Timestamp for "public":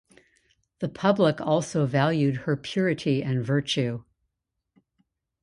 0.89-1.39